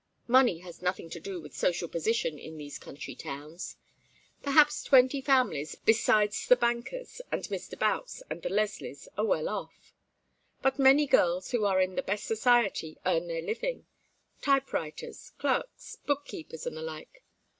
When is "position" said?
1.87-2.39